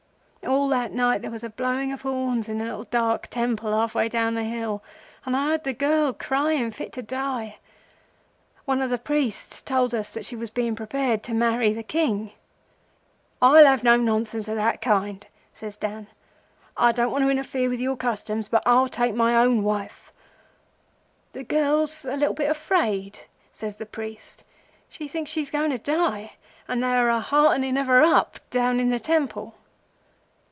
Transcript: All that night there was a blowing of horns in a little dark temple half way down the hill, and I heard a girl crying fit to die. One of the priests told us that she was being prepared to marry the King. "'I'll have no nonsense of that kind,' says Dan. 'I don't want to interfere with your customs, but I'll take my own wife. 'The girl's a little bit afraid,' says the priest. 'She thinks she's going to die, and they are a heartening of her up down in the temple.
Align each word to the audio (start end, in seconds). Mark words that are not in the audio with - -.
All 0.47 0.67
that 0.69 0.91
night 0.91 1.21
there 1.21 1.31
was 1.31 1.45
a 1.45 1.49
blowing 1.51 1.93
of 1.93 2.01
horns 2.01 2.49
in 2.49 2.59
a 2.59 2.65
little 2.65 2.83
dark 2.85 3.27
temple 3.27 3.71
half 3.71 3.95
way 3.95 4.09
down 4.09 4.33
the 4.35 4.43
hill, 4.43 4.83
and 5.25 5.35
I 5.37 5.49
heard 5.51 5.65
a 5.67 5.71
girl 5.71 6.11
crying 6.13 6.71
fit 6.71 6.91
to 6.93 7.01
die. 7.03 7.59
One 8.65 8.81
of 8.81 8.89
the 8.89 8.97
priests 8.97 9.61
told 9.61 9.93
us 9.95 10.09
that 10.11 10.25
she 10.25 10.35
was 10.35 10.49
being 10.49 10.75
prepared 10.75 11.21
to 11.23 11.33
marry 11.33 11.71
the 11.73 11.83
King. 11.83 12.31
"'I'll 13.41 13.65
have 13.65 13.83
no 13.83 13.95
nonsense 13.97 14.47
of 14.49 14.55
that 14.55 14.81
kind,' 14.81 15.25
says 15.53 15.77
Dan. 15.77 16.07
'I 16.75 16.91
don't 16.93 17.11
want 17.11 17.21
to 17.23 17.29
interfere 17.29 17.69
with 17.69 17.79
your 17.79 17.95
customs, 17.95 18.49
but 18.49 18.63
I'll 18.65 18.89
take 18.89 19.13
my 19.15 19.35
own 19.35 19.63
wife. 19.63 20.11
'The 21.31 21.43
girl's 21.45 22.03
a 22.03 22.17
little 22.17 22.35
bit 22.35 22.49
afraid,' 22.49 23.19
says 23.53 23.77
the 23.77 23.85
priest. 23.85 24.43
'She 24.89 25.07
thinks 25.07 25.29
she's 25.31 25.51
going 25.51 25.69
to 25.69 25.77
die, 25.77 26.33
and 26.67 26.83
they 26.83 26.93
are 26.93 27.09
a 27.09 27.19
heartening 27.21 27.77
of 27.77 27.87
her 27.87 28.01
up 28.01 28.39
down 28.49 28.79
in 28.81 28.89
the 28.89 28.99
temple. 28.99 29.53